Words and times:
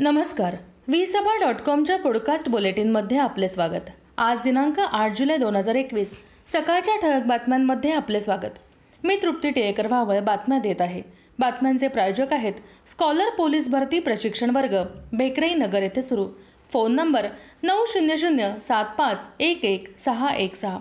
नमस्कार. 0.00 0.56
वी 0.88 1.06
सभा 1.06 1.38
डॉट 1.40 1.54
कॉमच्या 1.54 1.98
पॉडकास्ट 1.98 2.48
बुलेटिनमध्ये 2.48 3.18
आपले 3.18 3.48
स्वागत. 3.48 3.90
आज 4.18 4.38
दिनांक 4.44 4.80
आठ 4.80 5.18
जुलै 5.18 5.36
दोन 5.36 5.56
हजार 5.56 5.74
एकवीस. 5.74 6.16
सकाळच्या 6.46 6.96
ठळक 6.96 7.22
बातम्यांमध्ये 7.22 7.92
आपले 7.92 8.20
स्वागत. 8.20 8.58
मी 9.04 9.18
तृप्ती 9.22 9.50
टिळेकर 9.50 9.86
व्हावळ 9.86 10.20
बातम्या 10.20 10.58
देत 10.58 10.80
आहे. 10.80 11.02
बातम्यांचे 11.38 11.88
प्रायोजक 11.88 12.32
आहेत 12.32 12.52
स्कॉलर 12.86 13.28
पोलीस 13.38 13.68
भरती 13.68 13.98
प्रशिक्षण 13.98 14.50
वर्ग 14.50 14.76
बेकराई 15.12 15.54
नगर 15.54 15.82
येथे 15.82 16.02
सुरू. 16.02 16.28
फोन 16.72 16.94
नंबर 16.94 17.26
नऊ 17.62 17.84
शून्य 17.88 18.16
शून्य 18.16 18.54
सात 18.62 18.84
पाच 18.98 19.28
एक 19.40 19.64
एक 19.64 19.98
सहा 20.04 20.34
एक 20.34 20.56
सहा. 20.56 20.78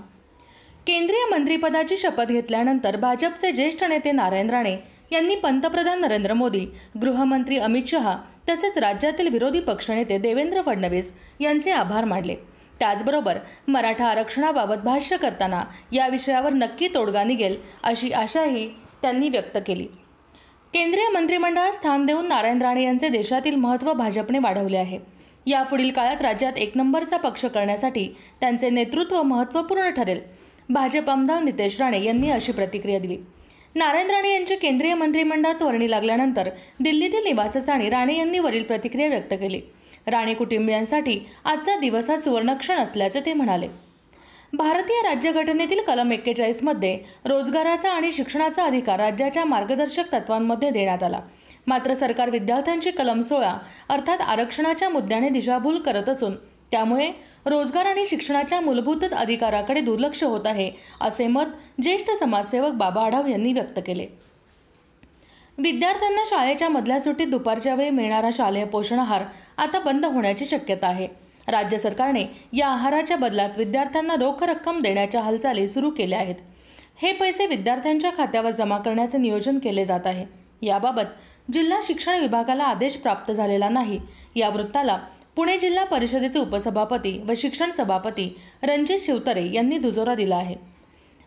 केंद्रीय 0.88 1.32
मंत्रिपदाची 1.32 1.97
शपथ 1.97 2.23
घेतल्यानंतर 2.23 2.97
भाजपचे 2.97 3.52
ज्येष्ठ 3.52 3.84
नेते 3.84 4.11
नारायण 4.11 4.50
राणे 4.50 4.77
यांनी 5.11 5.35
पंतप्रधान 5.35 6.01
नरेंद्र 6.01 6.33
मोदी 6.33 6.65
गृहमंत्री 7.01 7.57
अमित 7.57 7.83
शहा 7.87 8.17
तसेच 8.49 8.77
राज्यातील 8.77 9.27
विरोधी 9.27 9.59
पक्षनेते 9.59 10.18
देवेंद्र 10.18 10.61
फडणवीस 10.61 11.13
यांचे 11.39 11.71
आभार 11.71 12.05
मानले. 12.05 12.36
त्याचबरोबर 12.79 13.37
मराठा 13.68 14.07
आरक्षणाबाबत 14.07 14.75
भाष्य 14.75 15.18
करताना 15.18 15.63
या 15.91 16.07
विषयावर 16.07 16.54
नक्की 16.54 16.87
तोडगा 16.87 17.23
निघेल 17.23 17.55
अशी 17.83 18.11
आशाही 18.11 18.68
त्यांनी 19.01 19.29
व्यक्त 19.29 19.57
केली. 19.68 19.86
केंद्रीय 20.73 21.07
मंत्रिमंडळात 21.13 21.71
स्थान 21.71 22.05
देऊन 22.05 22.27
नारायण 22.27 22.61
राणे 22.61 22.83
यांचे 22.83 23.10
देशातील 23.10 23.55
महत्त्व 23.55 23.93
भाजपने 23.93 24.39
वाढवले 24.39 24.77
आहे. 24.77 24.99
यापुढील 25.46 25.91
काळात 25.91 26.21
राज्यात 26.21 26.57
एक 26.57 26.71
नंबरचा 26.75 27.18
पक्ष 27.18 27.46
करण्यासाठी 27.46 28.07
त्यांचे 28.39 28.69
नेतृत्व 28.69 29.21
महत्त्वपूर्ण 29.24 29.89
ठरेल. 29.89 30.19
भाजप 30.69 31.10
आमदार 31.10 31.43
नितेश 31.43 31.82
राणे 31.82 32.03
यांनी 32.03 32.30
अशी 32.30 32.52
प्रतिक्रिया 32.52 32.99
दिली. 32.99 33.17
नारायण 33.75 34.09
राणे 34.11 34.31
यांच्या 34.34 34.58
केंद्रीय 34.58 34.94
मंत्रिमंडळात 34.94 35.61
वर्णी 35.61 35.89
लागल्यानंतर 35.92 36.50
दिल्लीतील 36.80 37.23
निवासस्थानी 37.23 37.89
राणे 37.89 38.17
यांनी 38.17 38.39
वरील 38.39 38.64
प्रतिक्रिया 38.64 39.08
व्यक्त 39.08 39.33
केली. 39.33 39.59
राणे 40.08 40.33
कुटुंबियांसाठी 40.33 41.20
आजचा 41.45 41.75
दिवस 41.80 42.09
हा 42.09 42.17
सुवर्णक्षण 42.17 42.80
असल्याचे 42.80 43.22
ते 43.25 43.33
म्हणाले. 43.33 43.67
भारतीय 44.53 45.02
राज्यघटनेतील 45.02 45.81
कलम 45.81 46.11
एक्केचाळीसमध्ये 46.11 46.97
रोजगाराचा 47.25 47.91
आणि 47.91 48.11
शिक्षणाचा 48.11 48.64
अधिकार 48.64 48.99
राज्याच्या 48.99 49.45
मार्गदर्शक 49.45 50.14
तत्वांमध्ये 50.14 50.69
देण्यात 50.69 51.03
आला. 51.03 51.19
मात्र 51.67 51.94
सरकार 51.94 52.30
विद्यार्थ्यांची 52.30 52.92
कलम 52.92 53.21
सोळा 53.21 53.55
अर्थात 53.89 54.21
आरक्षणाच्या 54.21 54.89
मुद्द्याने 54.89 55.30
दिशाभूल 55.30 55.81
करत 55.81 56.09
असून 56.09 56.36
त्यामुळे 56.71 57.11
रोजगार 57.45 57.85
आणि 57.85 58.05
शिक्षणाच्या 58.05 58.61
मूलभूतच 58.61 59.13
अधिकाराकडे 59.13 59.81
दुर्लक्ष 59.81 60.23
होत 60.23 60.47
आहे 60.47 60.71
असे 61.02 61.27
मत 61.27 61.45
ज्येष्ठ 61.81 62.11
समाजसेवक 62.11 62.73
बाबा 62.73 63.02
आढाव 63.02 63.27
यांनी 63.27 63.53
व्यक्त 63.53 63.80
केले. 63.88 64.05
विद्यार्थ्यांना 65.58 66.21
शाळेच्या 66.25 66.69
मधल्या 66.69 66.99
सुट्टीत 66.99 67.27
दुपारच्या 67.27 67.75
वेळी 67.75 67.89
मिळणारा 67.89 68.30
शालेय 68.33 68.66
पोषण 68.66 68.99
आहार 68.99 69.23
आता 69.58 69.80
बंद 69.80 70.05
होण्याची 70.05 70.45
शक्यता 70.45 70.88
आहे. 70.88 71.08
राज्य 71.47 71.77
सरकारने 71.77 72.23
या 72.53 72.67
आहाराच्या 72.67 73.17
बदलात 73.17 73.49
विद्यार्थ्यांना 73.58 74.16
रोख 74.16 74.43
रक्कम 74.43 74.81
देण्याच्या 74.81 75.21
हालचाली 75.21 75.67
सुरू 75.67 75.89
केल्या 75.89 76.19
आहेत. 76.19 76.36
हे 77.02 77.11
पैसे 77.13 77.45
विद्यार्थ्यांच्या 77.47 78.11
खात्यावर 78.17 78.52
जमा 78.52 78.77
करण्याचे 78.77 79.17
नियोजन 79.17 79.59
केले 79.59 79.86
जात 79.86 80.08
आहे. 80.08 80.25
याबाबत 80.61 81.52
जिल्हा 81.53 81.80
शिक्षण 81.83 82.19
विभागाला 82.19 82.63
आदेश 82.63 82.95
प्राप्त 82.95 83.31
झालेला 83.31 83.69
नाही. 83.69 83.99
या 84.36 84.49
वृत्ताला 84.49 84.97
पुणे 85.36 85.58
जिल्हा 85.58 85.83
परिषदेचे 85.83 86.39
उपसभापती 86.39 87.17
व 87.28 87.33
शिक्षण 87.38 87.72
सभापती 87.72 88.36
रणजित 88.64 89.00
शिवतरे 89.00 89.52
यांनी 89.53 89.77
दुजोरा 89.77 90.16
दिला 90.16 90.36
आहे. 90.36 90.55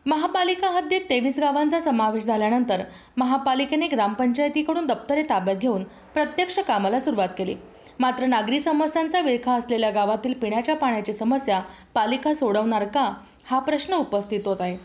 महापालिका 0.06 0.68
हद्दीत 0.70 1.00
तेवीस 1.10 1.38
गावांचा 1.38 1.80
समावेश 1.80 2.24
झाल्यानंतर 2.24 2.82
महापालिकेने 3.16 3.88
ग्रामपंचायतीकडून 3.88 4.86
दप्तरे 4.86 5.22
ताब्यात 5.22 5.56
घेऊन 5.56 5.84
प्रत्यक्ष 6.14 6.58
कामाला 6.58 7.00
सुरुवात 7.00 7.28
केली. 7.38 7.54
मात्र 8.00 8.26
नागरी 8.26 8.60
समस्यांचा 8.60 9.20
विळखा 9.20 9.52
असलेल्या 9.52 9.90
गावातील 9.90 10.32
पिण्याच्या 10.32 10.76
पाण्याची 10.76 11.12
समस्या 11.12 11.60
पालिका 11.94 12.34
सोडवणार 12.34 12.84
का 12.84 13.12
हा 13.44 13.58
प्रश्न 13.58 13.94
उपस्थित 13.94 14.40
होत 14.46 14.60
आहे. 14.60 14.76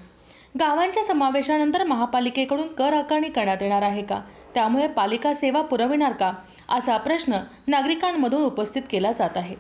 गावांच्या 0.60 1.04
समावेशानंतर 1.04 1.84
महापालिकेकडून 1.84 2.68
कर 2.68 2.94
आकारणी 2.94 3.30
करण्यात 3.30 3.62
येणार 3.62 3.82
आहे 3.82 4.04
का? 4.04 4.22
त्यामुळे 4.54 4.88
पालिका 4.88 5.34
सेवा 5.34 5.62
पुरविणार 5.62 6.12
का? 6.12 6.32
असा 6.70 6.98
प्रश्न 6.98 7.38
नागरिकांमधून 7.68 8.44
उपस्थित 8.44 8.82
केला 8.92 9.12
जात 9.12 9.38
आहे. 9.38 9.56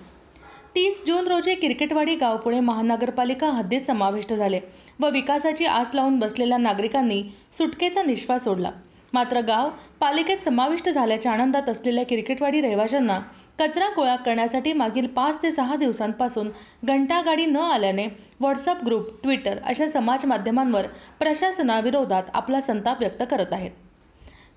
तीस 0.76 1.04
जून 1.08 1.28
रोजी 1.28 1.56
क्रिकेटवाडी 1.56 2.16
गाव 2.16 2.38
पुणे 2.38 2.60
महानगरपालिका 2.60 3.50
हद्दीत 3.50 3.82
समाविष्ट 3.82 4.34
झाले 4.34 4.60
व 5.00 5.10
विकासाची 5.10 5.66
आस 5.66 5.94
लावून 5.94 6.18
बसलेल्या 6.20 6.58
नागरिकांनी 6.58 7.22
सुटकेचा 7.52 8.04
निश्वास 8.04 8.44
सोडला. 8.44 8.72
मात्र 9.14 9.42
गाव 9.42 9.70
पालिकेत 10.00 10.38
समाविष्ट 10.38 10.90
झाल्याच्या 10.90 11.32
आनंदात 11.32 11.70
असलेल्या 11.70 12.06
क्रिकेटवाडी 12.06 12.62
रहिवाशांना 12.62 13.20
कचरा 13.60 13.88
गोळा 13.96 14.16
करण्यासाठी 14.16 14.74
मागील 14.74 15.08
पाच 15.08 15.42
ते 15.44 15.52
सहा 15.52 15.76
दिवसांपासून 15.76 16.50
घंटागाडी 16.84 17.46
न 17.46 17.58
आल्याने 17.58 18.08
व्हॉट्सअप 18.40 18.84
ग्रुप 18.86 19.10
ट्विटर 19.24 19.58
अशा 19.66 19.88
समाज 19.88 20.26
माध्यमांवर 20.26 20.88
प्रशासनाविरोधात 21.20 22.24
आपला 22.34 22.62
संताप 22.62 23.00
व्यक्त 23.00 23.24
करत 23.32 23.54
आहेत. 23.54 23.72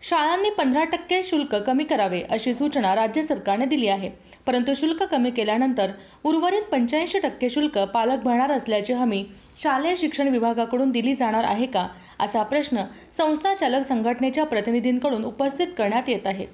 शाळांनी 0.09 0.51
पंधरा 0.51 0.83
टक्के 0.85 1.23
शुल्क 1.23 1.55
कमी 1.57 1.85
करावे 1.85 2.21
अशी 2.31 2.53
सूचना 2.55 2.95
राज्य 2.95 3.23
सरकारने 3.23 3.65
दिली 3.67 3.89
आहे. 3.89 4.11
परंतु 4.47 4.75
शुल्क 4.77 5.03
कमी 5.03 5.31
केल्यानंतर 5.31 5.91
उर्वरित 6.25 6.63
पंच्याऐंशी 6.63 7.19
टक्के 7.19 7.51
शुल्क 7.51 7.79
पालक 7.95 8.23
भरणार 8.25 8.51
असल्याची 8.53 8.93
हमी 8.93 9.25
शालेय 9.63 9.97
शिक्षण 9.97 10.29
विभागाकडून 10.29 10.91
दिली 10.91 11.15
जाणार 11.15 11.45
आहे 11.45 11.67
का 11.67 11.87
असा 12.21 12.43
प्रश्न 12.43 12.85
संस्था 13.13 13.55
चालक 13.55 13.87
संघटनेच्या 13.87 14.45
प्रतिनिधींकडून 14.45 15.25
उपस्थित 15.25 15.67
करण्यात 15.79 16.09
येत 16.09 16.27
आहे. 16.27 16.47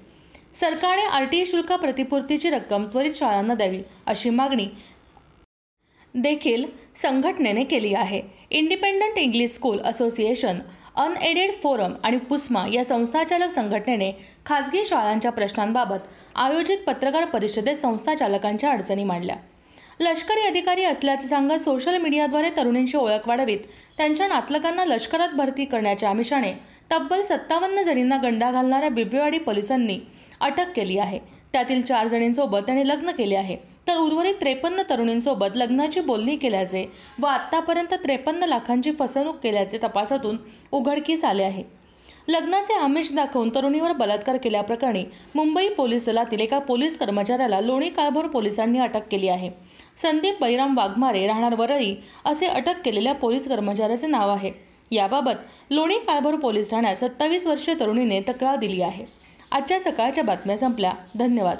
सरकारने 0.61 1.05
आर 1.07 1.25
टी 1.25 1.45
शुल्क 1.47 1.73
प्रतिपूर्तीची 1.73 2.51
रक्कम 2.51 2.85
त्वरित 2.85 3.15
शाळांना 3.17 3.55
द्यावी 3.55 3.83
अशी 4.07 4.31
मागणी 4.31 4.69
देखील 6.15 6.65
संघटनेने 6.97 7.65
केली 7.65 7.95
आहे. 7.95 8.23
Independent 8.51 9.19
English 9.19 9.51
School 9.51 9.79
Association 9.81 10.59
unaided 10.97 11.53
forum 11.53 11.93
आणि 12.05 12.17
पुस्मा 12.19 12.65
या 12.73 12.85
संस्थाचालक 12.85 13.55
संघटनेने 13.55 14.11
खासगी 14.47 14.85
शाळांच्या 14.87 15.31
प्रश्नांबाबत 15.33 16.09
आयोजित 16.35 16.79
पत्रकार 16.87 17.25
परिषदेत 17.25 17.77
संस्थाचालकांच्या 17.77 18.71
अडचणी 18.71 19.05
मांडल्या. 19.05 19.37
लष्करी 20.01 20.47
अधिकारी 20.47 20.85
असल्याचे 20.85 21.29
सांगत 21.29 21.63
सोशल 21.63 21.97
मीडियाद्वारे 21.97 22.51
तरुणींशी 22.57 22.97
ओळख 22.99 23.29
वाढवीत 23.29 23.59
त्यांच्या 23.97 24.29
नातलगांना 24.29 24.85
लष्करात 24.85 25.29
भरती 25.29 25.65
करण्याच्या 25.65 26.11
आमिषाने 26.11 26.53
तब्बल 26.93 27.23
सत्तावन्न 27.23 27.83
जणींना 27.83 28.17
गंडा 28.17 28.51
घालणाऱ्या 28.51 28.89
बिबेवाडी 28.89 29.39
पोलिसांनी 29.39 29.99
अटक 30.41 30.73
केली 30.77 30.99
आहे. 30.99 31.19
त्यातील 31.53 31.83
चार 31.83 32.07
जणींसोबत 32.07 32.59
त्यांनी 32.59 32.89
लग्न 32.89 33.11
केले 33.11 33.37
आहे. 33.37 33.57
तर 33.89 33.97
उर्वरित 33.97 34.35
त्रेपन्न 34.41 34.83
तरुणींसोबत 34.91 35.57
लग्नाची 35.57 36.01
बोलणी 36.01 36.37
केल्याचे 36.37 36.87
व 37.21 37.27
आत्तापर्यंत 37.27 37.95
त्रेपन्न 37.95 38.45
लाखांची 38.45 38.93
फसवणूक 38.93 39.37
केल्याचे 39.37 39.79
तपासातून 39.79 40.37
उघडकीस 40.73 41.25
आले 41.25 41.43
आहे. 41.43 41.63
लग्नाचे 42.29 42.75
आमिष 42.75 43.13
दाखवून 43.13 43.51
तरुणीवर 43.55 43.93
बलात्कार 43.93 44.37
केल्याप्रकरणी 44.37 45.05
मुंबई 45.35 45.69
पोलीस 45.69 46.07
दलातील 46.07 46.41
एका 46.41 46.59
पोलीस 46.59 46.99
कर्मचाऱ्याला 46.99 47.61
लोणी 47.61 47.89
काळभोर 47.89 48.27
पोलिसांनी 48.27 48.79
अटक 48.79 49.09
केली 49.11 49.29
आहे. 49.29 49.51
संदीप 49.97 50.41
बैराम 50.41 50.77
वाघमारे 50.77 51.27
राहणार 51.27 51.55
वरळी 51.55 51.95
असे 52.25 52.47
अटक 52.47 52.81
केलेल्या 52.85 53.15
पोलीस 53.15 53.49
कर्मचाऱ्याचे 53.49 54.07
नाव 54.07 54.31
आहे. 54.31 54.51
याबाबत 54.91 55.71
लोणी 55.71 55.99
काळभोर 55.99 56.35
पोलीस 56.35 56.71
ठाण्यात 56.71 56.97
सत्तावीस 56.97 57.47
वर्षीय 57.47 57.75
तरुणीने 57.81 58.21
तक्रार 58.21 58.57
दिली 58.57 58.83
आहे. 58.83 59.05
आजच्या 59.51 59.81
सकाळच्या 59.81 60.25
बातम्या 60.25 60.59
संपल्या. 60.59 60.93
धन्यवाद. 61.19 61.59